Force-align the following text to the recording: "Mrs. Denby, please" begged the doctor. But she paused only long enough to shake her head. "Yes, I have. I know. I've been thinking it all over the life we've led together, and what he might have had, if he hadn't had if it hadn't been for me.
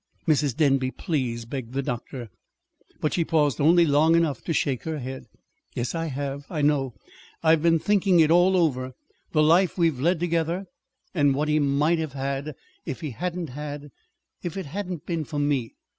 "Mrs. 0.27 0.57
Denby, 0.57 0.89
please" 0.89 1.45
begged 1.45 1.73
the 1.73 1.83
doctor. 1.83 2.31
But 3.01 3.13
she 3.13 3.23
paused 3.23 3.61
only 3.61 3.85
long 3.85 4.15
enough 4.15 4.43
to 4.45 4.51
shake 4.51 4.81
her 4.81 4.97
head. 4.97 5.27
"Yes, 5.75 5.93
I 5.93 6.07
have. 6.07 6.43
I 6.49 6.63
know. 6.63 6.95
I've 7.43 7.61
been 7.61 7.77
thinking 7.77 8.19
it 8.19 8.31
all 8.31 8.57
over 8.57 8.93
the 9.31 9.43
life 9.43 9.77
we've 9.77 9.99
led 9.99 10.19
together, 10.19 10.65
and 11.13 11.35
what 11.35 11.49
he 11.49 11.59
might 11.59 11.99
have 11.99 12.13
had, 12.13 12.55
if 12.83 13.01
he 13.01 13.11
hadn't 13.11 13.49
had 13.49 13.91
if 14.41 14.57
it 14.57 14.65
hadn't 14.65 15.05
been 15.05 15.23
for 15.23 15.37
me. 15.37 15.75